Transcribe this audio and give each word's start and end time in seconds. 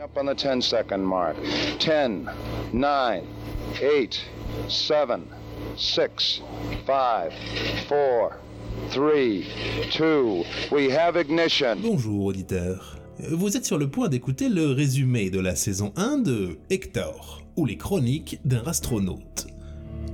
Up 0.00 0.16
on 0.16 0.26
the 0.26 0.34
10 0.34 0.62
second 0.62 1.02
mark. 1.02 1.36
10, 1.80 2.28
9, 2.72 3.24
8, 3.82 4.20
7, 4.68 5.20
6, 5.76 6.42
5, 6.86 7.32
4, 7.88 8.32
3, 8.92 9.44
2, 9.98 10.44
we 10.70 10.88
have 10.92 11.16
ignition. 11.16 11.76
Bonjour 11.82 12.26
auditeur. 12.26 12.96
Vous 13.30 13.56
êtes 13.56 13.64
sur 13.64 13.76
le 13.76 13.90
point 13.90 14.08
d'écouter 14.08 14.48
le 14.48 14.70
résumé 14.70 15.30
de 15.30 15.40
la 15.40 15.56
saison 15.56 15.92
1 15.96 16.18
de 16.18 16.58
Hector, 16.70 17.42
ou 17.56 17.66
les 17.66 17.76
chroniques 17.76 18.38
d'un 18.44 18.62
astronaute. 18.66 19.48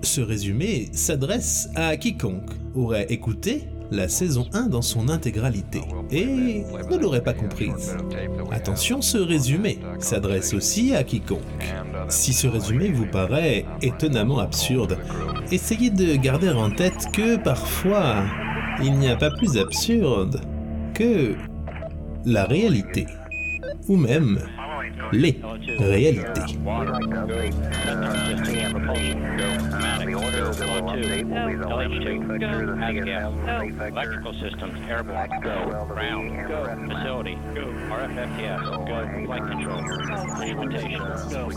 Ce 0.00 0.22
résumé 0.22 0.88
s'adresse 0.92 1.68
à 1.74 1.98
quiconque 1.98 2.50
aurait 2.74 3.12
écouté 3.12 3.64
la 3.94 4.08
saison 4.08 4.46
1 4.52 4.66
dans 4.66 4.82
son 4.82 5.08
intégralité 5.08 5.80
et 6.10 6.64
ne 6.90 6.96
l'aurait 6.96 7.22
pas 7.22 7.32
comprise. 7.32 7.96
Attention, 8.50 9.00
ce 9.00 9.18
résumé 9.18 9.78
s'adresse 9.98 10.52
aussi 10.52 10.94
à 10.94 11.04
quiconque. 11.04 11.40
Si 12.08 12.32
ce 12.32 12.46
résumé 12.46 12.88
vous 12.88 13.06
paraît 13.06 13.64
étonnamment 13.82 14.38
absurde, 14.38 14.98
essayez 15.52 15.90
de 15.90 16.16
garder 16.16 16.50
en 16.50 16.70
tête 16.70 17.06
que 17.12 17.36
parfois, 17.36 18.24
il 18.82 18.94
n'y 18.94 19.08
a 19.08 19.16
pas 19.16 19.30
plus 19.30 19.56
absurde 19.58 20.40
que 20.92 21.34
la 22.26 22.44
réalité, 22.44 23.06
ou 23.88 23.96
même 23.96 24.40
les 25.12 25.40
réalités. 25.78 26.58
Electrical 33.84 34.32
systems, 34.34 34.78
airborne, 34.88 35.28
go. 35.42 35.84
Ground, 35.88 36.30
go. 36.48 36.64
Facility, 36.88 37.34
go. 37.54 37.64
RFFTS, 37.90 38.62
go. 38.86 38.96
Flight 39.26 39.42
control, 39.50 39.80
instrumentation, 39.80 41.00
go. 41.00 41.28
Go. 41.28 41.50
Go. 41.50 41.56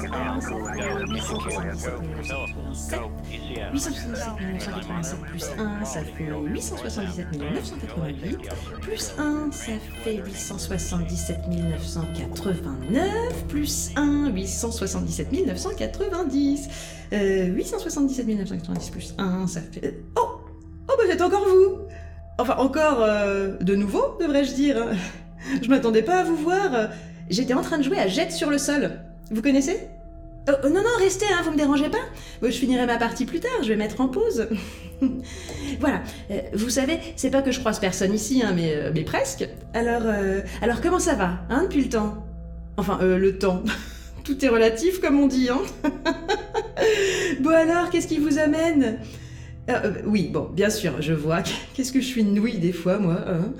Telephone, 2.24 2.74
go. 2.90 3.12
ECS. 3.32 3.72
877 3.74 5.20
plus 5.30 5.46
1, 5.58 5.86
ça 5.86 6.02
fait 6.04 6.26
877 6.26 7.32
988. 7.38 8.50
Plus 8.82 9.14
1, 9.18 9.52
ça 9.52 9.72
fait 10.04 10.16
877 10.18 11.48
989. 11.48 13.48
Plus 13.48 13.92
1, 13.96 14.30
877 14.32 15.32
990. 15.32 16.70
Euh, 17.14 17.46
877 17.48 18.28
990 18.28 18.87
plus 18.92 19.14
1, 19.18 19.48
ça 19.48 19.62
fait... 19.62 20.00
Oh 20.16 20.38
Oh 20.90 20.94
bah 20.98 21.04
c'est 21.08 21.22
encore 21.22 21.46
vous 21.48 21.80
Enfin 22.40 22.56
encore 22.58 23.02
euh, 23.02 23.58
de 23.62 23.76
nouveau, 23.76 24.18
devrais-je 24.20 24.54
dire. 24.54 24.88
Je 25.62 25.68
m'attendais 25.70 26.04
pas 26.04 26.20
à 26.20 26.24
vous 26.24 26.36
voir. 26.36 26.90
J'étais 27.30 27.54
en 27.54 27.62
train 27.62 27.78
de 27.78 27.84
jouer 27.84 27.98
à 27.98 28.08
Jet 28.08 28.32
sur 28.32 28.50
le 28.50 28.58
sol. 28.58 28.92
Vous 29.32 29.42
connaissez? 29.42 29.88
Oh, 30.50 30.70
non, 30.70 30.76
non, 30.76 30.98
restez, 31.00 31.26
hein, 31.26 31.42
vous 31.44 31.52
me 31.52 31.58
dérangez 31.58 31.90
pas. 31.90 31.98
Je 32.42 32.50
finirai 32.52 32.86
ma 32.86 32.98
partie 32.98 33.26
plus 33.26 33.42
tard, 33.42 33.64
je 33.64 33.68
vais 33.68 33.76
mettre 33.76 34.00
en 34.00 34.08
pause. 34.08 34.48
voilà, 35.80 36.02
Euh, 36.32 36.40
vous 36.54 36.70
savez, 36.70 37.00
c'est 37.18 37.32
pas 37.32 37.42
que 37.42 37.52
je 37.52 37.60
croise 37.60 37.80
personne 37.80 38.14
ici, 38.14 38.42
hein, 38.46 38.54
mais, 38.56 38.92
mais 38.94 39.04
presque. 39.04 39.48
Alors, 39.74 40.04
alors 40.62 40.80
comment 40.80 41.00
ça 41.00 41.16
va, 41.16 41.40
hein, 41.50 41.64
depuis 41.64 41.84
le 41.84 41.90
temps? 41.90 42.26
Enfin, 42.78 43.00
le 43.02 43.38
temps. 43.38 43.62
Tout 44.24 44.44
est 44.46 44.50
relatif, 44.50 45.02
comme 45.02 45.20
on 45.20 45.28
dit, 45.28 45.50
hein. 45.50 45.60
bon 47.42 47.50
alors, 47.50 47.90
qu'est-ce 47.90 48.08
qui 48.08 48.18
vous 48.18 48.38
amène? 48.38 49.00
Euh, 49.70 49.74
euh, 49.74 49.92
Oui, 50.06 50.30
bon, 50.32 50.50
bien 50.54 50.70
sûr, 50.70 51.02
je 51.02 51.14
vois. 51.14 51.42
Qu'est-ce 51.74 51.92
que 51.92 52.02
je 52.02 52.06
suis 52.06 52.24
nouille 52.24 52.58
des 52.58 52.72
fois, 52.72 53.00
moi 53.00 53.24
hein? 53.28 53.54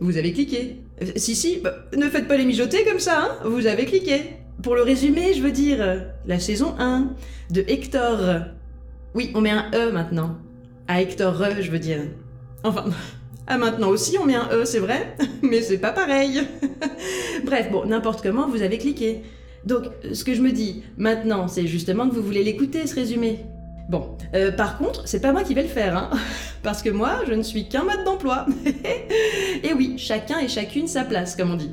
Vous 0.00 0.16
avez 0.16 0.32
cliqué. 0.32 0.82
Euh, 1.02 1.06
Si, 1.16 1.34
si, 1.34 1.60
bah, 1.62 1.74
ne 1.96 2.08
faites 2.08 2.28
pas 2.28 2.36
les 2.36 2.44
mijoter 2.44 2.84
comme 2.84 2.98
ça, 3.00 3.20
hein 3.22 3.48
Vous 3.48 3.66
avez 3.66 3.84
cliqué. 3.84 4.36
Pour 4.62 4.74
le 4.74 4.82
résumé, 4.82 5.34
je 5.34 5.42
veux 5.42 5.52
dire, 5.52 6.04
la 6.26 6.38
saison 6.38 6.74
1 6.78 7.10
de 7.50 7.64
Hector. 7.66 8.18
Oui, 9.14 9.30
on 9.34 9.40
met 9.40 9.50
un 9.50 9.70
E 9.74 9.92
maintenant. 9.92 10.36
À 10.88 11.00
Hector 11.00 11.40
E, 11.42 11.60
je 11.60 11.70
veux 11.70 11.78
dire. 11.78 12.00
Enfin, 12.62 12.84
à 13.46 13.58
maintenant 13.58 13.88
aussi, 13.88 14.16
on 14.18 14.24
met 14.24 14.34
un 14.34 14.48
E, 14.52 14.64
c'est 14.64 14.78
vrai, 14.78 15.16
mais 15.42 15.60
c'est 15.60 15.78
pas 15.78 15.92
pareil. 15.92 16.42
Bref, 17.44 17.70
bon, 17.70 17.84
n'importe 17.84 18.22
comment, 18.22 18.48
vous 18.48 18.62
avez 18.62 18.78
cliqué. 18.78 19.22
Donc, 19.66 19.84
ce 20.12 20.24
que 20.24 20.34
je 20.34 20.42
me 20.42 20.52
dis 20.52 20.82
maintenant, 20.96 21.48
c'est 21.48 21.66
justement 21.66 22.08
que 22.08 22.14
vous 22.14 22.22
voulez 22.22 22.44
l'écouter, 22.44 22.86
ce 22.86 22.94
résumé. 22.94 23.46
Bon, 23.88 24.16
euh, 24.34 24.50
par 24.50 24.78
contre, 24.78 25.06
c'est 25.06 25.20
pas 25.20 25.32
moi 25.32 25.42
qui 25.42 25.54
vais 25.54 25.62
le 25.62 25.68
faire, 25.68 25.96
hein, 25.96 26.10
parce 26.62 26.82
que 26.82 26.90
moi, 26.90 27.20
je 27.26 27.34
ne 27.34 27.42
suis 27.42 27.68
qu'un 27.68 27.84
mode 27.84 28.04
d'emploi. 28.04 28.46
et 29.62 29.72
oui, 29.74 29.94
chacun 29.98 30.38
et 30.38 30.48
chacune 30.48 30.86
sa 30.86 31.04
place, 31.04 31.36
comme 31.36 31.50
on 31.50 31.56
dit. 31.56 31.72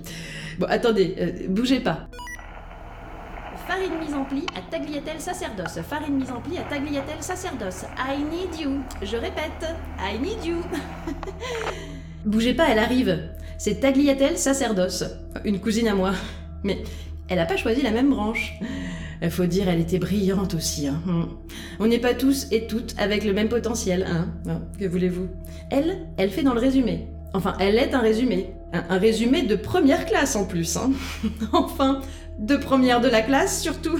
Bon, 0.59 0.67
attendez, 0.69 1.15
euh, 1.19 1.47
bougez 1.47 1.79
pas. 1.79 2.07
Farine 3.67 3.97
mise 3.99 4.13
en 4.13 4.25
pli 4.25 4.43
à 4.57 4.61
tagliatelle 4.69 5.21
sacerdoce. 5.21 5.79
Farine 5.87 6.15
mise 6.15 6.31
en 6.31 6.41
pli 6.41 6.57
à 6.57 6.63
tagliatelle 6.63 7.21
sacerdoce. 7.21 7.85
I 7.97 8.17
need 8.19 8.59
you. 8.59 8.81
Je 9.01 9.15
répète, 9.15 9.75
I 9.97 10.19
need 10.19 10.43
you. 10.43 10.57
Bougez 12.25 12.53
pas, 12.53 12.67
elle 12.69 12.79
arrive. 12.79 13.29
C'est 13.57 13.79
Tagliatelle 13.79 14.37
Sacerdoce, 14.39 15.03
une 15.45 15.59
cousine 15.59 15.87
à 15.87 15.93
moi. 15.93 16.13
Mais 16.63 16.83
elle 17.31 17.39
a 17.39 17.45
pas 17.45 17.55
choisi 17.55 17.81
la 17.81 17.91
même 17.91 18.09
branche. 18.09 18.53
Il 19.21 19.31
faut 19.31 19.45
dire, 19.45 19.69
elle 19.69 19.79
était 19.79 19.99
brillante 19.99 20.53
aussi. 20.53 20.87
hein. 20.87 21.01
Hmm. 21.05 21.23
On 21.79 21.87
n'est 21.87 21.99
pas 21.99 22.13
tous 22.13 22.47
et 22.51 22.67
toutes 22.67 22.93
avec 22.97 23.23
le 23.23 23.31
même 23.31 23.47
potentiel, 23.47 24.05
hein. 24.09 24.27
Hein, 24.49 24.61
Que 24.77 24.85
voulez-vous? 24.85 25.29
Elle, 25.69 26.07
elle 26.17 26.29
fait 26.29 26.43
dans 26.43 26.53
le 26.53 26.59
résumé. 26.59 27.07
Enfin, 27.33 27.53
elle 27.59 27.77
est 27.77 27.93
un 27.93 27.99
résumé. 28.01 28.53
Un, 28.73 28.97
résumé 28.97 29.43
de 29.43 29.55
première 29.55 30.05
classe 30.05 30.35
en 30.35 30.45
plus. 30.45 30.75
hein. 30.75 30.91
enfin, 31.53 32.01
de 32.37 32.57
première 32.57 32.99
de 32.99 33.07
la 33.07 33.21
classe 33.21 33.61
surtout. 33.61 33.97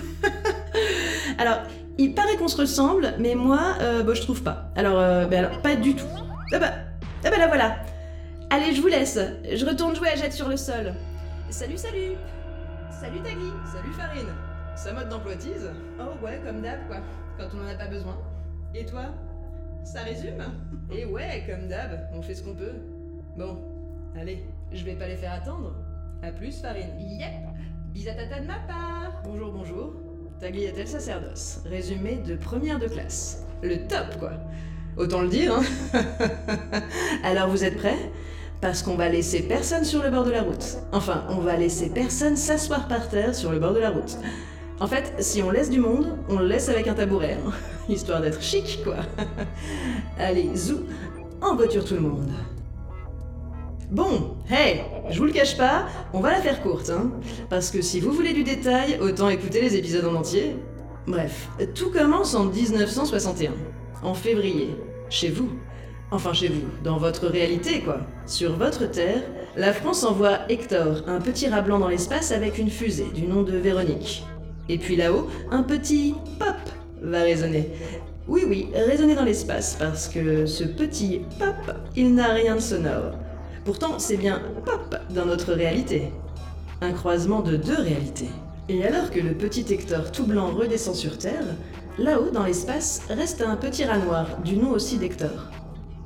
alors, 1.37 1.59
il 1.97 2.13
paraît 2.13 2.35
qu'on 2.35 2.49
se 2.49 2.57
ressemble, 2.57 3.13
mais 3.17 3.35
moi, 3.35 3.75
euh, 3.79 4.03
bah, 4.03 4.13
je 4.13 4.21
trouve 4.21 4.43
pas. 4.43 4.71
Alors, 4.75 4.99
euh, 4.99 5.25
bah, 5.27 5.37
alors, 5.39 5.61
pas 5.61 5.75
du 5.77 5.95
tout. 5.95 6.05
Ah 6.53 6.59
bah, 6.59 6.73
ah 7.23 7.29
bah 7.29 7.37
la 7.37 7.47
voilà. 7.47 7.77
Allez, 8.49 8.75
je 8.75 8.81
vous 8.81 8.87
laisse. 8.89 9.17
Je 9.53 9.65
retourne 9.65 9.95
jouer 9.95 10.09
à 10.09 10.15
Jet 10.17 10.33
sur 10.33 10.49
le 10.49 10.57
sol. 10.57 10.93
Salut, 11.49 11.77
salut 11.77 12.17
Salut 13.01 13.21
Tagli 13.21 13.51
Salut 13.65 13.93
Farine 13.93 14.29
Ça 14.75 14.93
mode 14.93 15.09
d'emploitise 15.09 15.71
Oh 15.99 16.23
ouais, 16.23 16.39
comme 16.45 16.61
d'hab 16.61 16.85
quoi, 16.85 16.97
quand 17.35 17.47
on 17.57 17.65
en 17.65 17.67
a 17.67 17.73
pas 17.73 17.87
besoin. 17.87 18.15
Et 18.75 18.85
toi? 18.85 19.05
Ça 19.83 20.01
résume 20.01 20.43
Et 20.91 21.05
ouais, 21.05 21.43
comme 21.49 21.67
d'hab, 21.67 22.07
on 22.13 22.21
fait 22.21 22.35
ce 22.35 22.43
qu'on 22.43 22.53
peut. 22.53 22.75
Bon, 23.35 23.57
allez, 24.15 24.45
je 24.71 24.85
vais 24.85 24.93
pas 24.93 25.07
les 25.07 25.15
faire 25.15 25.33
attendre. 25.33 25.73
À 26.21 26.31
plus 26.31 26.61
Farine. 26.61 26.91
Yep 26.99 27.31
Bisatata 27.91 28.39
de 28.39 28.45
ma 28.45 28.59
part 28.67 29.23
Bonjour, 29.23 29.51
bonjour. 29.51 29.93
Tagliatelle 30.39 30.87
sacerdoce? 30.87 31.63
Résumé 31.65 32.17
de 32.17 32.35
première 32.35 32.77
de 32.77 32.85
classe. 32.85 33.47
Le 33.63 33.77
top 33.87 34.19
quoi 34.19 34.33
Autant 34.95 35.23
le 35.23 35.29
dire, 35.29 35.55
hein 35.55 35.63
Alors 37.23 37.49
vous 37.49 37.63
êtes 37.63 37.77
prêts? 37.77 38.11
Parce 38.61 38.83
qu'on 38.83 38.95
va 38.95 39.09
laisser 39.09 39.41
personne 39.41 39.83
sur 39.83 40.03
le 40.03 40.11
bord 40.11 40.23
de 40.23 40.31
la 40.31 40.43
route. 40.43 40.77
Enfin, 40.91 41.23
on 41.29 41.39
va 41.39 41.57
laisser 41.57 41.89
personne 41.89 42.35
s'asseoir 42.35 42.87
par 42.87 43.09
terre 43.09 43.33
sur 43.33 43.51
le 43.51 43.59
bord 43.59 43.73
de 43.73 43.79
la 43.79 43.89
route. 43.89 44.17
En 44.79 44.87
fait, 44.87 45.13
si 45.19 45.41
on 45.41 45.49
laisse 45.49 45.69
du 45.69 45.79
monde, 45.79 46.17
on 46.29 46.37
le 46.37 46.47
laisse 46.47 46.69
avec 46.69 46.87
un 46.87 46.93
tabouret, 46.93 47.37
hein. 47.45 47.51
histoire 47.89 48.21
d'être 48.21 48.41
chic, 48.41 48.81
quoi. 48.83 48.97
Allez, 50.19 50.55
zou, 50.55 50.79
en 51.41 51.55
voiture 51.55 51.85
tout 51.85 51.95
le 51.95 52.01
monde. 52.01 52.29
Bon, 53.91 54.37
hey, 54.49 54.81
je 55.09 55.19
vous 55.19 55.25
le 55.25 55.33
cache 55.33 55.57
pas, 55.57 55.85
on 56.13 56.19
va 56.19 56.31
la 56.31 56.41
faire 56.41 56.61
courte, 56.61 56.89
hein. 56.89 57.11
Parce 57.49 57.71
que 57.71 57.81
si 57.81 57.99
vous 57.99 58.11
voulez 58.11 58.33
du 58.33 58.43
détail, 58.43 58.99
autant 59.01 59.29
écouter 59.29 59.61
les 59.61 59.75
épisodes 59.75 60.05
en 60.05 60.15
entier. 60.15 60.55
Bref, 61.07 61.49
tout 61.75 61.91
commence 61.91 62.35
en 62.35 62.45
1961, 62.45 63.51
en 64.03 64.13
février, 64.13 64.75
chez 65.09 65.29
vous. 65.29 65.49
Enfin 66.13 66.33
chez 66.33 66.49
vous, 66.49 66.67
dans 66.83 66.97
votre 66.97 67.27
réalité 67.27 67.79
quoi. 67.79 68.01
Sur 68.25 68.57
votre 68.57 68.85
Terre, 68.85 69.23
la 69.55 69.71
France 69.71 70.03
envoie 70.03 70.39
Hector, 70.49 71.03
un 71.07 71.21
petit 71.21 71.47
rat 71.47 71.61
blanc 71.61 71.79
dans 71.79 71.87
l'espace 71.87 72.33
avec 72.33 72.57
une 72.57 72.69
fusée 72.69 73.07
du 73.15 73.23
nom 73.27 73.43
de 73.43 73.55
Véronique. 73.55 74.25
Et 74.67 74.77
puis 74.77 74.97
là-haut, 74.97 75.29
un 75.51 75.63
petit 75.63 76.15
pop 76.37 76.57
va 77.01 77.21
résonner. 77.21 77.69
Oui 78.27 78.43
oui, 78.45 78.67
résonner 78.73 79.15
dans 79.15 79.23
l'espace, 79.23 79.77
parce 79.79 80.09
que 80.09 80.45
ce 80.45 80.65
petit 80.65 81.21
pop, 81.39 81.75
il 81.95 82.13
n'a 82.13 82.33
rien 82.33 82.55
de 82.55 82.61
sonore. 82.61 83.13
Pourtant, 83.63 83.97
c'est 83.97 84.17
bien 84.17 84.41
pop 84.65 84.95
dans 85.11 85.25
notre 85.25 85.53
réalité. 85.53 86.11
Un 86.81 86.91
croisement 86.91 87.39
de 87.39 87.55
deux 87.55 87.79
réalités. 87.79 88.29
Et 88.67 88.85
alors 88.85 89.11
que 89.11 89.19
le 89.19 89.33
petit 89.33 89.65
Hector 89.73 90.11
tout 90.11 90.25
blanc 90.25 90.51
redescend 90.51 90.95
sur 90.95 91.17
Terre, 91.17 91.45
là-haut 91.97 92.31
dans 92.31 92.45
l'espace 92.45 93.01
reste 93.09 93.41
un 93.41 93.55
petit 93.55 93.85
rat 93.85 93.99
noir, 93.99 94.27
du 94.43 94.57
nom 94.57 94.71
aussi 94.71 94.97
d'Hector. 94.97 95.49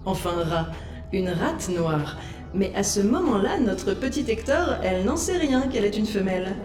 Enfin 0.06 0.44
rat, 0.44 0.68
une 1.14 1.30
rate 1.30 1.70
noire. 1.70 2.18
Mais 2.54 2.72
à 2.76 2.84
ce 2.84 3.02
moment-là, 3.02 3.60
notre 3.60 3.94
petit 3.94 4.26
Hector, 4.28 4.76
elle 4.84 5.04
n'en 5.04 5.18
sait 5.18 5.38
rien 5.38 5.62
qu'elle 5.68 5.86
est 5.86 5.98
une 5.98 6.06
femelle. 6.06 6.56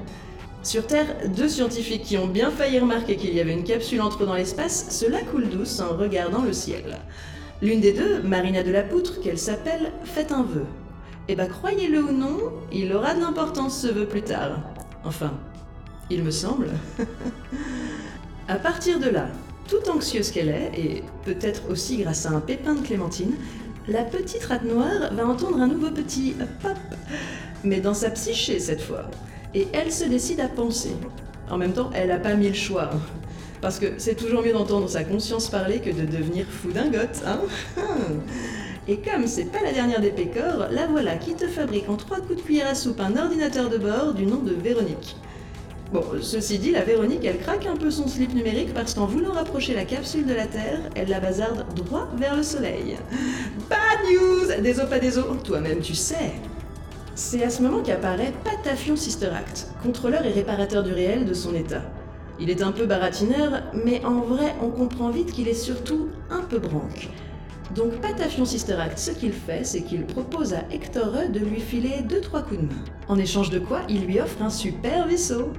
Sur 0.63 0.87
Terre, 0.87 1.07
deux 1.35 1.49
scientifiques 1.49 2.03
qui 2.03 2.19
ont 2.19 2.27
bien 2.27 2.51
failli 2.51 2.79
remarquer 2.79 3.17
qu'il 3.17 3.35
y 3.35 3.41
avait 3.41 3.55
une 3.55 3.65
capsule 3.65 4.03
entre 4.03 4.27
dans 4.27 4.35
l'espace 4.35 4.91
se 4.91 5.11
la 5.11 5.23
coulent 5.23 5.49
douce 5.49 5.81
en 5.81 5.97
regardant 5.97 6.43
le 6.43 6.53
ciel. 6.53 6.99
L'une 7.63 7.81
des 7.81 7.93
deux, 7.93 8.23
Marina 8.23 8.63
de 8.63 8.71
la 8.71 8.83
Poutre, 8.83 9.21
qu'elle 9.21 9.39
s'appelle, 9.39 9.91
fait 10.05 10.33
un 10.33 10.43
vœu. 10.43 10.67
Et 11.29 11.35
bah 11.35 11.47
croyez-le 11.47 12.03
ou 12.03 12.13
non, 12.13 12.39
il 12.73 12.93
aura 12.93 13.15
de 13.15 13.21
l'importance 13.21 13.81
ce 13.81 13.87
vœu 13.87 14.07
plus 14.07 14.23
tard. 14.23 14.61
Enfin, 15.05 15.33
il 16.11 16.23
me 16.23 16.31
semble. 16.31 16.69
à 18.49 18.57
partir 18.57 18.99
de 18.99 19.09
là, 19.09 19.29
toute 19.71 19.89
anxieuse 19.89 20.33
qu'elle 20.33 20.49
est, 20.49 20.73
et 20.77 21.05
peut-être 21.25 21.71
aussi 21.71 21.99
grâce 21.99 22.27
à 22.27 22.31
un 22.31 22.41
pépin 22.41 22.75
de 22.75 22.81
clémentine, 22.81 23.35
la 23.87 24.03
petite 24.03 24.45
rate 24.45 24.65
noire 24.65 25.13
va 25.13 25.27
entendre 25.27 25.61
un 25.61 25.69
nouveau 25.69 25.91
petit 25.91 26.35
pop, 26.61 26.77
mais 27.63 27.81
dans 27.81 27.95
sa 27.95 28.11
psyché 28.11 28.59
cette 28.59 28.83
fois. 28.83 29.05
Et 29.55 29.69
elle 29.73 29.93
se 29.93 30.05
décide 30.05 30.41
à 30.41 30.49
penser. 30.49 30.91
En 31.51 31.57
même 31.57 31.73
temps, 31.73 31.91
elle 31.95 32.09
n'a 32.09 32.19
pas 32.19 32.35
mis 32.35 32.49
le 32.49 32.55
choix. 32.55 32.91
Parce 33.61 33.79
que 33.79 33.87
c'est 33.99 34.17
toujours 34.17 34.43
mieux 34.43 34.53
d'entendre 34.53 34.89
sa 34.89 35.05
conscience 35.05 35.49
parler 35.49 35.79
que 35.79 35.91
de 35.91 36.05
devenir 36.05 36.47
fou 36.47 36.73
dingote, 36.73 37.23
hein 37.27 37.41
Et 38.89 38.99
comme 38.99 39.29
c'est 39.29 39.45
pas 39.45 39.63
la 39.63 39.73
dernière 39.73 40.01
des 40.01 40.11
pécores, 40.11 40.67
la 40.71 40.87
voilà 40.87 41.17
qui 41.17 41.35
te 41.35 41.47
fabrique 41.47 41.89
en 41.89 41.97
trois 41.97 42.19
coups 42.19 42.37
de 42.37 42.43
cuillère 42.43 42.69
à 42.69 42.75
soupe 42.75 43.01
un 43.01 43.17
ordinateur 43.17 43.69
de 43.69 43.79
bord 43.79 44.15
du 44.15 44.27
nom 44.27 44.39
de 44.39 44.53
Véronique. 44.53 45.17
Bon, 45.93 46.05
ceci 46.21 46.59
dit, 46.59 46.71
la 46.71 46.85
Véronique, 46.85 47.25
elle 47.25 47.39
craque 47.39 47.67
un 47.67 47.75
peu 47.75 47.91
son 47.91 48.07
slip 48.07 48.33
numérique 48.33 48.73
parce 48.73 48.95
qu'en 48.95 49.07
voulant 49.07 49.33
rapprocher 49.33 49.75
la 49.75 49.85
capsule 49.85 50.25
de 50.25 50.35
la 50.35 50.47
Terre, 50.47 50.79
elle 50.95 51.09
la 51.09 51.19
bazarde 51.19 51.67
droit 51.75 52.07
vers 52.17 52.37
le 52.37 52.45
Soleil. 52.45 52.97
Bad 53.69 53.99
news 54.09 54.63
Des 54.63 54.79
os, 54.79 54.89
pas 54.89 55.01
des 55.01 55.19
os, 55.19 55.25
toi-même 55.43 55.81
tu 55.81 55.97
sais 55.97 56.35
C'est 57.17 57.43
à 57.43 57.51
ce 57.51 57.61
moment 57.61 57.83
qu'apparaît 57.83 58.33
Patafion 58.45 58.95
Sister 58.95 59.31
Act, 59.37 59.67
contrôleur 59.83 60.25
et 60.25 60.31
réparateur 60.31 60.85
du 60.85 60.93
réel 60.93 61.25
de 61.25 61.35
son 61.35 61.57
état. 61.57 61.83
Il 62.39 62.51
est 62.51 62.63
un 62.63 62.71
peu 62.71 62.87
baratineur, 62.87 63.61
mais 63.85 64.05
en 64.05 64.21
vrai, 64.21 64.55
on 64.63 64.69
comprend 64.69 65.11
vite 65.11 65.33
qu'il 65.33 65.49
est 65.49 65.55
surtout 65.55 66.09
un 66.31 66.43
peu 66.43 66.61
branque. 66.61 67.09
Donc 67.75 68.01
Patafion 68.01 68.45
Sister 68.45 68.75
Act, 68.75 68.99
ce 68.99 69.13
qu'il 69.13 69.33
fait, 69.33 69.65
c'est 69.65 69.83
qu'il 69.83 70.05
propose 70.05 70.55
à 70.55 70.65
Hector 70.73 71.13
de 71.33 71.39
lui 71.39 71.61
filer 71.61 72.03
2-3 72.09 72.43
coups 72.43 72.61
de 72.61 72.67
main. 72.67 72.85
En 73.07 73.17
échange 73.17 73.51
de 73.51 73.61
quoi, 73.61 73.83
il 73.89 74.07
lui 74.07 74.21
offre 74.21 74.43
un 74.43 74.51
super 74.51 75.07
vaisseau. 75.07 75.53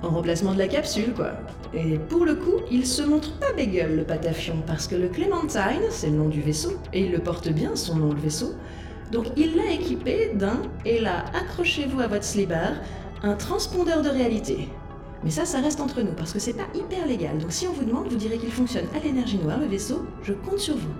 En 0.00 0.10
remplacement 0.10 0.52
de 0.52 0.58
la 0.58 0.68
capsule, 0.68 1.12
quoi. 1.12 1.32
Et 1.74 1.98
pour 1.98 2.24
le 2.24 2.36
coup, 2.36 2.60
il 2.70 2.86
se 2.86 3.02
montre 3.02 3.36
pas 3.40 3.52
bégueule, 3.52 3.96
le 3.96 4.04
Patafion, 4.04 4.62
parce 4.64 4.86
que 4.86 4.94
le 4.94 5.08
Clementine, 5.08 5.82
c'est 5.90 6.10
le 6.10 6.16
nom 6.16 6.28
du 6.28 6.40
vaisseau, 6.40 6.74
et 6.92 7.00
il 7.00 7.10
le 7.10 7.18
porte 7.18 7.48
bien, 7.48 7.74
son 7.74 7.96
nom, 7.96 8.12
le 8.12 8.20
vaisseau. 8.20 8.54
Donc 9.10 9.26
il 9.36 9.56
l'a 9.56 9.72
équipé 9.72 10.30
d'un, 10.34 10.62
et 10.84 11.00
là, 11.00 11.24
accrochez-vous 11.34 11.98
à 11.98 12.06
votre 12.06 12.22
slibar, 12.22 12.74
un 13.24 13.34
transpondeur 13.34 14.02
de 14.02 14.08
réalité. 14.08 14.68
Mais 15.24 15.30
ça, 15.30 15.44
ça 15.44 15.60
reste 15.60 15.80
entre 15.80 16.00
nous, 16.02 16.12
parce 16.12 16.32
que 16.32 16.38
c'est 16.38 16.52
pas 16.52 16.68
hyper 16.76 17.04
légal. 17.04 17.36
Donc 17.38 17.50
si 17.50 17.66
on 17.66 17.72
vous 17.72 17.84
demande, 17.84 18.06
vous 18.06 18.16
direz 18.16 18.38
qu'il 18.38 18.52
fonctionne 18.52 18.86
à 18.94 19.04
l'énergie 19.04 19.38
noire, 19.38 19.58
le 19.58 19.66
vaisseau, 19.66 20.06
je 20.22 20.32
compte 20.32 20.60
sur 20.60 20.76
vous. 20.76 20.94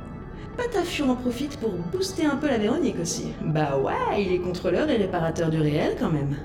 Patafion 0.56 1.11
en 1.11 1.14
profite 1.14 1.58
pour 1.58 1.70
booster 1.70 2.26
un 2.26 2.37
peu 2.37 2.46
la 2.49 2.58
Véronique 2.58 2.99
aussi. 3.00 3.32
Bah 3.43 3.79
ouais, 3.79 4.23
il 4.23 4.32
est 4.32 4.38
contrôleur 4.38 4.88
et 4.90 4.96
réparateur 4.96 5.50
du 5.50 5.61
réel 5.61 5.96
quand 5.99 6.11
même. 6.11 6.37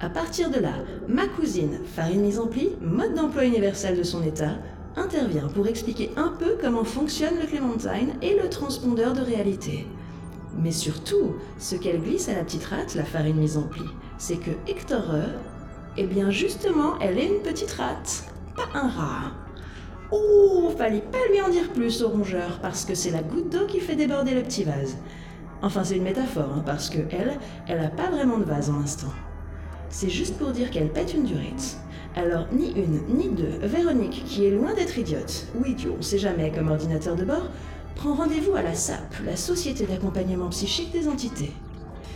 À 0.00 0.08
partir 0.08 0.50
de 0.50 0.58
là, 0.58 0.74
ma 1.08 1.26
cousine, 1.26 1.80
farine 1.84 2.22
mise 2.22 2.38
en 2.38 2.46
pli, 2.46 2.70
mode 2.80 3.14
d'emploi 3.14 3.44
universel 3.44 3.96
de 3.96 4.02
son 4.02 4.22
état, 4.22 4.56
intervient 4.96 5.48
pour 5.48 5.66
expliquer 5.66 6.10
un 6.16 6.28
peu 6.28 6.56
comment 6.60 6.84
fonctionne 6.84 7.38
le 7.40 7.46
Clémentine 7.46 8.14
et 8.22 8.36
le 8.40 8.48
transpondeur 8.48 9.12
de 9.12 9.20
réalité. 9.20 9.86
Mais 10.58 10.72
surtout, 10.72 11.36
ce 11.58 11.76
qu'elle 11.76 12.00
glisse 12.00 12.28
à 12.28 12.34
la 12.34 12.44
petite 12.44 12.64
rate, 12.64 12.94
la 12.94 13.04
farine 13.04 13.36
mise 13.36 13.56
en 13.56 13.62
pli, 13.62 13.84
c'est 14.18 14.38
que 14.38 14.50
Hector 14.66 15.04
eh 15.96 16.06
bien 16.06 16.30
justement, 16.30 16.98
elle 17.00 17.18
est 17.18 17.26
une 17.26 17.42
petite 17.42 17.72
rate, 17.72 18.24
pas 18.54 18.78
un 18.78 18.88
rat. 18.88 19.32
Oh, 20.12 20.72
fallait 20.76 21.00
pas 21.00 21.18
lui 21.30 21.40
en 21.40 21.48
dire 21.48 21.72
plus 21.72 22.02
au 22.02 22.08
rongeur, 22.08 22.58
parce 22.60 22.84
que 22.84 22.94
c'est 22.94 23.10
la 23.10 23.22
goutte 23.22 23.50
d'eau 23.50 23.66
qui 23.66 23.80
fait 23.80 23.96
déborder 23.96 24.34
le 24.34 24.42
petit 24.42 24.64
vase. 24.64 24.96
Enfin, 25.62 25.84
c'est 25.84 25.96
une 25.96 26.04
métaphore, 26.04 26.52
hein, 26.56 26.62
parce 26.64 26.88
que 26.88 27.00
elle, 27.10 27.38
elle 27.68 27.80
a 27.80 27.88
pas 27.88 28.10
vraiment 28.10 28.38
de 28.38 28.44
vase 28.44 28.70
en 28.70 28.78
l'instant. 28.78 29.12
C'est 29.88 30.08
juste 30.08 30.36
pour 30.38 30.50
dire 30.50 30.70
qu'elle 30.70 30.88
pète 30.88 31.14
une 31.14 31.24
durite. 31.24 31.76
Alors, 32.16 32.46
ni 32.52 32.70
une, 32.72 33.02
ni 33.16 33.28
deux, 33.28 33.58
Véronique, 33.62 34.24
qui 34.24 34.46
est 34.46 34.50
loin 34.50 34.74
d'être 34.74 34.98
idiote, 34.98 35.46
ou 35.54 35.64
idiot, 35.64 35.96
on 35.98 36.02
sait 36.02 36.18
jamais, 36.18 36.50
comme 36.50 36.70
ordinateur 36.70 37.14
de 37.14 37.24
bord, 37.24 37.48
prend 37.94 38.14
rendez-vous 38.14 38.54
à 38.54 38.62
la 38.62 38.74
SAP, 38.74 39.14
la 39.24 39.36
Société 39.36 39.86
d'accompagnement 39.86 40.48
psychique 40.48 40.92
des 40.92 41.08
entités. 41.08 41.52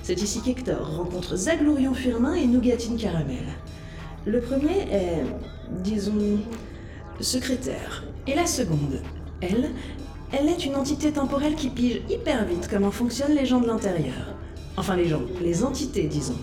C'est 0.02 0.20
ici 0.20 0.40
qu'Hector 0.40 0.96
rencontre 0.96 1.36
Zaglourion 1.36 1.94
Firmin 1.94 2.34
et 2.34 2.46
Nougatine 2.46 2.96
Caramel. 2.96 3.44
Le 4.26 4.40
premier 4.40 4.80
est, 4.90 5.22
disons, 5.82 6.38
secrétaire. 7.20 8.04
Et 8.26 8.34
la 8.34 8.46
seconde, 8.46 9.02
elle, 9.40 9.70
elle 10.32 10.48
est 10.48 10.64
une 10.64 10.76
entité 10.76 11.12
temporelle 11.12 11.54
qui 11.54 11.68
pige 11.68 12.02
hyper 12.08 12.44
vite 12.44 12.68
comment 12.70 12.90
fonctionnent 12.90 13.34
les 13.34 13.46
gens 13.46 13.60
de 13.60 13.66
l'intérieur. 13.66 14.34
Enfin 14.76 14.96
les 14.96 15.08
gens, 15.08 15.22
les 15.40 15.62
entités, 15.62 16.04
disons. 16.04 16.38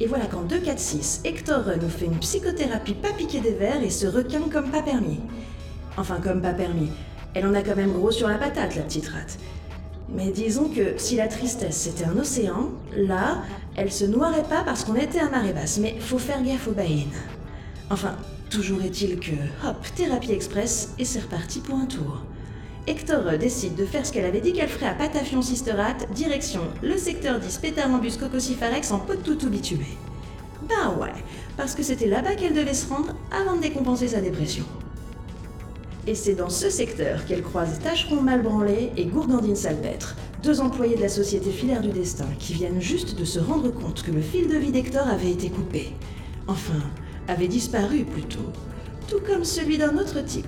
Et 0.00 0.06
voilà 0.06 0.26
qu'en 0.26 0.44
2-4-6, 0.44 1.20
Hector 1.24 1.62
nous 1.80 1.88
fait 1.88 2.06
une 2.06 2.18
psychothérapie 2.18 2.94
pas 2.94 3.12
piquée 3.12 3.40
des 3.40 3.52
verres 3.52 3.82
et 3.82 3.90
se 3.90 4.06
requin 4.06 4.40
comme 4.52 4.70
pas 4.70 4.82
permis. 4.82 5.20
Enfin, 5.96 6.18
comme 6.22 6.42
pas 6.42 6.52
permis. 6.52 6.90
Elle 7.34 7.46
en 7.46 7.54
a 7.54 7.62
quand 7.62 7.76
même 7.76 7.92
gros 7.92 8.10
sur 8.10 8.28
la 8.28 8.36
patate, 8.36 8.76
la 8.76 8.82
petite 8.82 9.08
rate. 9.08 9.38
Mais 10.14 10.30
disons 10.30 10.68
que 10.68 10.98
si 10.98 11.16
la 11.16 11.28
tristesse 11.28 11.76
c'était 11.76 12.04
un 12.04 12.18
océan, 12.18 12.70
là, 12.96 13.42
elle 13.76 13.90
se 13.90 14.04
noierait 14.04 14.42
pas 14.42 14.62
parce 14.64 14.84
qu'on 14.84 14.94
était 14.94 15.20
à 15.20 15.30
marée 15.30 15.52
basse, 15.52 15.78
mais 15.78 15.96
faut 15.98 16.18
faire 16.18 16.42
gaffe 16.42 16.68
aux. 16.68 16.74
Enfin, 17.90 18.16
toujours 18.52 18.82
est-il 18.82 19.18
que, 19.18 19.32
hop, 19.66 19.76
thérapie 19.96 20.32
express, 20.32 20.92
et 20.98 21.06
c'est 21.06 21.20
reparti 21.20 21.60
pour 21.60 21.78
un 21.78 21.86
tour. 21.86 22.22
Hector 22.86 23.38
décide 23.38 23.76
de 23.76 23.86
faire 23.86 24.04
ce 24.04 24.12
qu'elle 24.12 24.26
avait 24.26 24.42
dit 24.42 24.52
qu'elle 24.52 24.68
ferait 24.68 24.88
à 24.88 24.94
Patafion 24.94 25.40
Sisterat, 25.40 25.96
direction 26.14 26.60
le 26.82 26.98
secteur 26.98 27.40
10 27.40 27.58
Pétarambus 27.58 28.18
Cococifarex 28.18 28.90
en 28.90 28.98
pot 28.98 29.14
de 29.14 29.22
toutou 29.22 29.48
bitumé. 29.48 29.86
Bah 30.68 30.94
ouais, 31.00 31.14
parce 31.56 31.74
que 31.74 31.82
c'était 31.82 32.08
là-bas 32.08 32.34
qu'elle 32.34 32.52
devait 32.52 32.74
se 32.74 32.88
rendre 32.88 33.14
avant 33.30 33.56
de 33.56 33.62
décompenser 33.62 34.08
sa 34.08 34.20
dépression. 34.20 34.64
Et 36.06 36.14
c'est 36.14 36.34
dans 36.34 36.50
ce 36.50 36.68
secteur 36.68 37.24
qu'elle 37.24 37.42
croise 37.42 37.78
Tacheron 37.78 38.20
Malbranlé 38.20 38.90
et 38.96 39.06
Gourgandine 39.06 39.56
Salpêtre, 39.56 40.16
deux 40.42 40.60
employés 40.60 40.96
de 40.96 41.02
la 41.02 41.08
société 41.08 41.50
filaire 41.50 41.80
du 41.80 41.90
destin 41.90 42.26
qui 42.38 42.52
viennent 42.52 42.80
juste 42.80 43.18
de 43.18 43.24
se 43.24 43.38
rendre 43.38 43.70
compte 43.70 44.02
que 44.02 44.10
le 44.10 44.20
fil 44.20 44.48
de 44.48 44.56
vie 44.56 44.72
d'Hector 44.72 45.06
avait 45.06 45.30
été 45.30 45.48
coupé. 45.48 45.92
Enfin, 46.48 46.82
avait 47.28 47.48
disparu 47.48 48.04
plutôt, 48.04 48.52
tout 49.08 49.20
comme 49.26 49.44
celui 49.44 49.78
d'un 49.78 49.96
autre 49.96 50.24
type. 50.24 50.46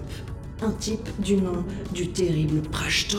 Un 0.63 0.71
type 0.71 1.09
du 1.19 1.37
nom 1.37 1.65
du 1.93 2.09
terrible 2.09 2.63
Prashton. 2.63 3.19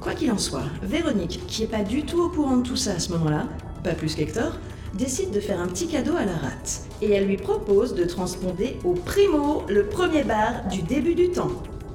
Quoi 0.00 0.14
qu'il 0.14 0.30
en 0.30 0.38
soit, 0.38 0.66
Véronique, 0.82 1.40
qui 1.46 1.64
est 1.64 1.66
pas 1.66 1.82
du 1.82 2.02
tout 2.04 2.20
au 2.22 2.28
courant 2.28 2.58
de 2.58 2.68
tout 2.68 2.76
ça 2.76 2.92
à 2.92 2.98
ce 2.98 3.10
moment-là, 3.12 3.48
pas 3.82 3.94
plus 3.94 4.14
qu'Hector, 4.14 4.52
décide 4.94 5.30
de 5.30 5.40
faire 5.40 5.60
un 5.60 5.66
petit 5.66 5.86
cadeau 5.86 6.16
à 6.16 6.24
la 6.24 6.36
rate. 6.36 6.82
Et 7.02 7.10
elle 7.12 7.26
lui 7.26 7.36
propose 7.36 7.94
de 7.94 8.04
transponder 8.04 8.78
au 8.84 8.92
primo 8.92 9.64
le 9.68 9.86
premier 9.86 10.22
bar 10.22 10.68
du 10.70 10.82
début 10.82 11.14
du 11.14 11.30
temps. 11.30 11.50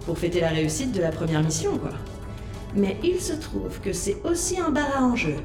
Pour 0.05 0.17
fêter 0.17 0.41
la 0.41 0.49
réussite 0.49 0.91
de 0.91 1.01
la 1.01 1.11
première 1.11 1.43
mission, 1.43 1.77
quoi. 1.77 1.91
Mais 2.75 2.97
il 3.03 3.21
se 3.21 3.33
trouve 3.33 3.79
que 3.81 3.93
c'est 3.93 4.17
aussi 4.23 4.59
un 4.59 4.69
bar 4.69 4.89
à 4.97 5.03
enjeu. 5.03 5.35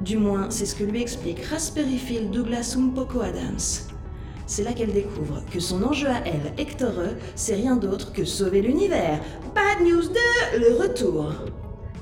Du 0.00 0.16
moins, 0.16 0.50
c'est 0.50 0.66
ce 0.66 0.74
que 0.74 0.84
lui 0.84 1.00
explique 1.00 1.44
Raspberry 1.44 1.96
Phil 1.96 2.30
Douglas 2.30 2.74
Umpoko 2.76 3.20
Adams. 3.20 3.91
C'est 4.46 4.64
là 4.64 4.72
qu'elle 4.72 4.92
découvre 4.92 5.42
que 5.50 5.60
son 5.60 5.82
enjeu 5.82 6.08
à 6.08 6.26
elle, 6.26 6.52
Hector, 6.58 6.92
c'est 7.34 7.54
rien 7.54 7.76
d'autre 7.76 8.12
que 8.12 8.24
sauver 8.24 8.60
l'univers. 8.60 9.20
Bad 9.54 9.86
News 9.86 10.08
2, 10.52 10.58
le 10.58 10.76
retour. 10.76 11.32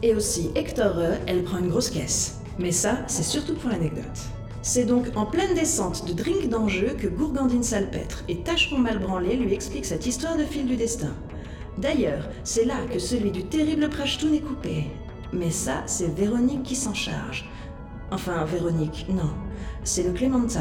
Et 0.03 0.15
aussi, 0.15 0.51
Hector, 0.55 0.97
elle 1.27 1.45
prend 1.45 1.59
une 1.59 1.69
grosse 1.69 1.91
caisse. 1.91 2.41
Mais 2.59 2.73
ça, 2.73 2.99
c'est 3.07 3.23
surtout 3.23 3.55
pour 3.55 3.71
l'anecdote. 3.71 4.05
C'est 4.63 4.85
donc 4.85 5.07
en 5.17 5.25
pleine 5.25 5.55
descente 5.55 6.07
de 6.07 6.13
drink 6.13 6.49
d'enjeu 6.49 6.95
que 6.99 7.07
Gourgandine 7.07 7.63
Salpêtre 7.63 8.25
et 8.29 8.43
Tacheron 8.43 8.79
Malbranlé 8.79 9.37
lui 9.37 9.55
expliquent 9.55 9.87
cette 9.87 10.07
histoire 10.07 10.37
de 10.37 10.45
fil 10.45 10.67
du 10.67 10.77
destin. 10.77 11.15
D'ailleurs, 11.79 12.29
c'est 12.45 12.67
là 12.67 12.77
que 12.93 12.99
celui 12.99 13.31
du 13.31 13.45
terrible 13.45 13.89
Prashtoun 13.89 14.35
est 14.35 14.41
coupé. 14.41 14.87
Mais 15.33 15.51
ça, 15.51 15.83
c'est 15.87 16.15
Véronique 16.15 16.63
qui 16.63 16.77
s'en 16.77 16.93
charge. 16.93 17.49
Enfin, 18.11 18.45
Véronique, 18.45 19.07
non. 19.09 19.31
C'est 19.85 20.03
le 20.03 20.13
Clémentine. 20.13 20.61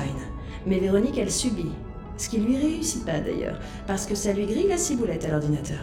Mais 0.65 0.79
Véronique, 0.79 1.17
elle 1.17 1.31
subit. 1.31 1.71
Ce 2.17 2.27
qui 2.27 2.37
lui 2.37 2.57
réussit 2.57 3.05
pas 3.05 3.19
d'ailleurs, 3.19 3.59
parce 3.87 4.05
que 4.05 4.15
ça 4.15 4.33
lui 4.33 4.45
grille 4.45 4.67
la 4.67 4.77
ciboulette 4.77 5.25
à 5.25 5.29
l'ordinateur. 5.29 5.79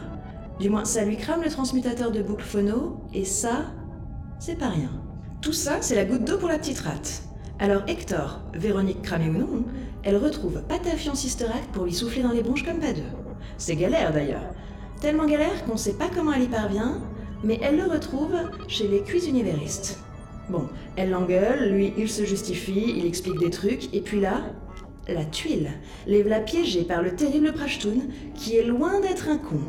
Du 0.61 0.68
moins, 0.68 0.85
ça 0.85 1.04
lui 1.04 1.16
crame 1.16 1.42
le 1.42 1.50
transmutateur 1.50 2.11
de 2.11 2.23
boucle 2.23 2.45
phono, 2.45 3.00
et 3.14 3.25
ça, 3.25 3.73
c'est 4.38 4.59
pas 4.59 4.68
rien. 4.68 4.90
Tout 5.40 5.52
ça, 5.52 5.78
c'est 5.80 5.95
la 5.95 6.04
goutte 6.04 6.25
d'eau 6.25 6.38
pour 6.38 6.49
la 6.49 6.59
petite 6.59 6.80
rate. 6.80 7.23
Alors 7.59 7.83
Hector, 7.87 8.42
Véronique 8.52 9.00
cramée 9.00 9.30
ou 9.30 9.38
non, 9.38 9.64
elle 10.02 10.16
retrouve 10.16 10.62
Patafion 10.68 11.14
Sister 11.14 11.47
Act 11.47 11.71
pour 11.73 11.85
lui 11.85 11.92
souffler 11.95 12.23
dans 12.23 12.33
les 12.33 12.42
bronches 12.42 12.64
comme 12.64 12.80
pas 12.80 12.92
deux. 12.92 13.02
C'est 13.56 13.76
galère 13.76 14.12
d'ailleurs. 14.12 14.45
Tellement 15.00 15.26
galère 15.26 15.64
qu'on 15.64 15.76
sait 15.76 15.95
pas 15.95 16.11
comment 16.14 16.33
elle 16.33 16.42
y 16.42 16.49
parvient, 16.49 17.00
mais 17.42 17.59
elle 17.62 17.76
le 17.76 17.85
retrouve 17.85 18.35
chez 18.68 18.88
les 18.88 19.02
cuits 19.02 19.26
univeristes. 19.26 19.99
Bon, 20.50 20.68
elle 20.97 21.11
l'engueule, 21.11 21.73
lui 21.73 21.92
il 21.97 22.11
se 22.11 22.25
justifie, 22.25 22.95
il 22.97 23.06
explique 23.06 23.38
des 23.38 23.50
trucs, 23.50 23.95
et 23.95 24.00
puis 24.00 24.21
là, 24.21 24.42
la 25.08 25.25
tuile, 25.25 25.70
v'là 26.06 26.40
piégée 26.40 26.82
par 26.82 27.02
le 27.02 27.14
terrible 27.14 27.52
Prashtoun, 27.52 28.02
qui 28.34 28.56
est 28.56 28.64
loin 28.64 29.00
d'être 29.00 29.28
un 29.28 29.38
con. 29.38 29.60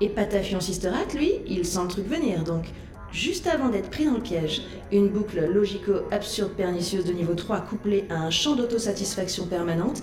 Et 0.00 0.08
Patafion 0.08 0.60
Sister 0.60 0.88
Act, 0.88 1.14
lui, 1.14 1.32
il 1.46 1.64
sent 1.64 1.80
le 1.82 1.88
truc 1.88 2.06
venir, 2.06 2.44
donc 2.44 2.66
Juste 3.12 3.48
avant 3.48 3.70
d'être 3.70 3.90
pris 3.90 4.04
dans 4.04 4.14
le 4.14 4.20
piège, 4.20 4.62
une 4.92 5.08
boucle 5.08 5.44
logico-absurde 5.44 6.52
pernicieuse 6.52 7.04
de 7.04 7.12
niveau 7.12 7.34
3 7.34 7.60
couplée 7.62 8.04
à 8.08 8.14
un 8.14 8.30
champ 8.30 8.54
d'autosatisfaction 8.54 9.46
permanente, 9.46 10.02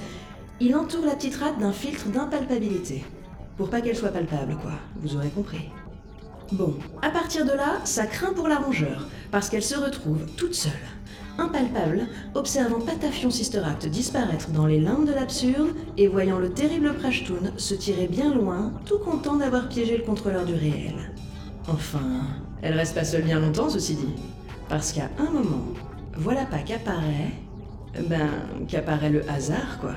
Il 0.59 0.75
entoure 0.75 1.05
la 1.05 1.15
petite 1.15 1.35
rate 1.35 1.59
d'un 1.59 1.71
filtre 1.71 2.07
d'impalpabilité. 2.07 3.05
Pour 3.57 3.69
pas 3.69 3.79
qu'elle 3.79 3.95
soit 3.95 4.09
palpable, 4.09 4.57
quoi. 4.59 4.71
Vous 4.95 5.15
aurez 5.15 5.29
compris. 5.29 5.69
Bon, 6.51 6.75
à 7.03 7.11
partir 7.11 7.45
de 7.45 7.51
là, 7.51 7.79
ça 7.83 8.07
craint 8.07 8.33
pour 8.33 8.47
la 8.47 8.57
rongeur, 8.57 9.07
parce 9.29 9.49
qu'elle 9.49 9.63
se 9.63 9.77
retrouve 9.77 10.25
toute 10.35 10.55
seule, 10.55 10.71
impalpable, 11.37 12.07
observant 12.35 12.79
Patafion 12.79 13.29
Sister 13.29 13.59
Act 13.59 13.87
disparaître 13.87 14.49
dans 14.51 14.65
les 14.65 14.79
limbes 14.79 15.07
de 15.07 15.13
l'absurde 15.13 15.69
et 15.97 16.07
voyant 16.07 16.39
le 16.39 16.49
terrible 16.49 16.93
Prashtoon 16.93 17.51
se 17.57 17.73
tirer 17.73 18.07
bien 18.07 18.33
loin, 18.33 18.73
tout 18.85 18.99
content 18.99 19.35
d'avoir 19.35 19.69
piégé 19.69 19.97
le 19.97 20.03
contrôleur 20.03 20.45
du 20.45 20.53
réel. 20.53 21.13
Enfin, 21.67 22.21
elle 22.61 22.73
reste 22.73 22.95
pas 22.95 23.03
seule 23.03 23.23
bien 23.23 23.39
longtemps, 23.39 23.69
ceci 23.69 23.95
dit, 23.95 24.15
parce 24.69 24.91
qu'à 24.93 25.09
un 25.19 25.31
moment, 25.31 25.65
voilà 26.15 26.45
pas 26.45 26.59
qu'apparaît. 26.59 27.31
Ben, 28.09 28.29
qu'apparaît 28.67 29.09
le 29.09 29.27
hasard, 29.29 29.79
quoi. 29.79 29.93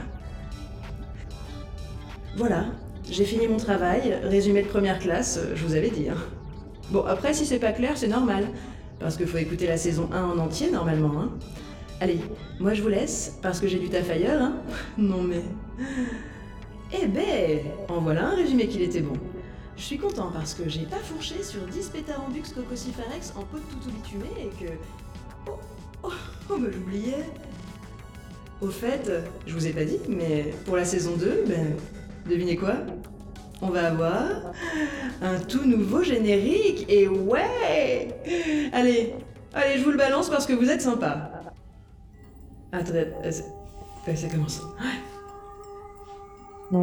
Voilà, 2.36 2.66
j'ai 3.10 3.24
fini 3.24 3.46
mon 3.46 3.56
travail, 3.58 4.16
résumé 4.22 4.62
de 4.62 4.68
première 4.68 4.98
classe, 4.98 5.38
je 5.54 5.66
vous 5.66 5.74
avais 5.74 5.90
dit. 5.90 6.08
hein. 6.08 6.16
Bon, 6.90 7.04
après, 7.04 7.34
si 7.34 7.44
c'est 7.44 7.58
pas 7.58 7.72
clair, 7.72 7.92
c'est 7.96 8.08
normal. 8.08 8.46
Parce 9.00 9.16
qu'il 9.16 9.26
faut 9.26 9.38
écouter 9.38 9.66
la 9.66 9.78
saison 9.78 10.10
1 10.12 10.22
en 10.22 10.38
entier, 10.38 10.70
normalement. 10.70 11.20
Hein. 11.20 11.30
Allez, 12.00 12.20
moi 12.58 12.74
je 12.74 12.82
vous 12.82 12.88
laisse, 12.88 13.38
parce 13.42 13.58
que 13.58 13.66
j'ai 13.66 13.78
du 13.78 13.88
taf 13.88 14.08
ailleurs. 14.10 14.40
Hein. 14.40 14.54
non 14.98 15.22
mais... 15.22 15.42
Eh 16.92 17.06
ben, 17.06 17.60
en 17.88 18.00
voilà 18.00 18.28
un 18.28 18.34
résumé 18.34 18.66
qu'il 18.66 18.82
était 18.82 19.00
bon. 19.00 19.14
Je 19.76 19.82
suis 19.82 19.96
content 19.96 20.30
parce 20.32 20.54
que 20.54 20.68
j'ai 20.68 20.82
pas 20.82 20.98
fourché 20.98 21.42
sur 21.42 21.60
10 21.62 21.88
pétarambux 21.88 22.42
cococifarex 22.54 23.32
en 23.36 23.42
pot 23.42 23.58
de 23.58 23.62
toutou 23.62 23.90
bitumé 23.90 24.26
et 24.38 24.64
que... 24.64 24.72
Oh, 25.46 25.52
oh, 26.02 26.08
oh 26.50 26.58
bah 26.58 26.68
j'oubliais. 26.70 27.24
Au 28.60 28.68
fait, 28.68 29.10
je 29.46 29.54
vous 29.54 29.66
ai 29.66 29.72
pas 29.72 29.84
dit, 29.84 30.00
mais 30.08 30.52
pour 30.66 30.76
la 30.76 30.84
saison 30.84 31.16
2, 31.16 31.44
ben, 31.46 31.76
devinez 32.28 32.56
quoi? 32.56 32.74
On 33.62 33.68
va 33.68 33.88
avoir 33.88 34.24
un 35.22 35.38
tout 35.38 35.64
nouveau 35.66 36.02
générique 36.02 36.86
et 36.88 37.08
ouais 37.08 38.08
Allez, 38.72 39.14
allez, 39.52 39.78
je 39.78 39.84
vous 39.84 39.90
le 39.90 39.98
balance 39.98 40.30
parce 40.30 40.46
que 40.46 40.52
vous 40.52 40.70
êtes 40.70 40.80
sympa. 40.80 41.30
Attendez, 42.72 43.06
euh, 43.24 43.30
euh, 44.08 44.14
ça 44.14 44.28
commence. 44.28 44.60
Ouais. 46.72 46.78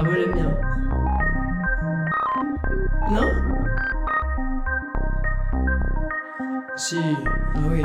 Ah, 0.00 0.02
moi 0.02 0.14
j'aime 0.16 0.32
bien. 0.32 0.50
Non? 3.10 3.30
Si, 6.74 6.96
ah 7.54 7.58
oui. 7.68 7.82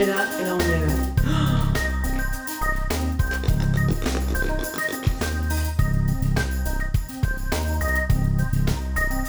Et 0.00 0.06
là, 0.06 0.16
et 0.40 0.44
là 0.44 0.56
on 0.56 0.58
y 0.58 0.72
est 0.72 0.80
là. 0.80 0.92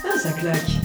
Ah, 0.03 0.17
ça 0.17 0.31
claque. 0.31 0.80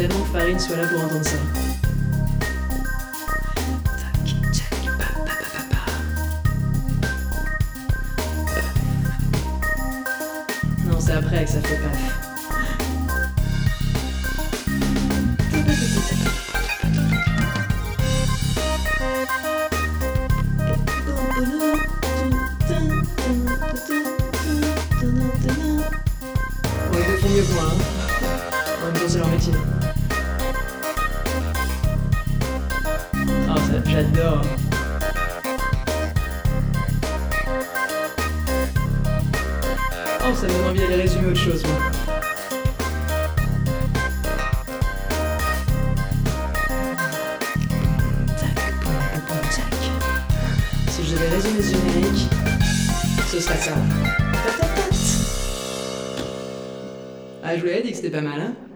Tellement 0.00 0.24
que 0.24 0.30
Farine 0.30 0.58
soit 0.58 0.76
là 0.76 0.86
pour 0.86 1.04
entendre 1.04 1.24
ça. 1.24 1.69
Ça 40.34 40.46
donne 40.46 40.68
envie 40.70 40.80
d'aller 40.80 41.02
résumer 41.02 41.26
autre 41.28 41.36
chose. 41.36 41.62
Si 50.88 51.04
je 51.04 51.12
devais 51.12 51.28
résumer 51.28 51.60
ce 51.60 51.74
générique, 51.74 52.28
ce 53.30 53.40
serait 53.40 53.56
ça. 53.56 53.74
Ah, 57.42 57.56
je 57.56 57.60
vous 57.60 57.66
l'avais 57.66 57.82
dit 57.82 57.90
que 57.90 57.96
c'était 57.96 58.10
pas 58.10 58.22
mal, 58.22 58.40
hein 58.40 58.69